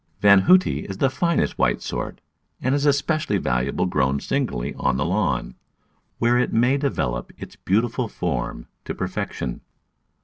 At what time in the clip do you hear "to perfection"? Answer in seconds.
8.83-9.61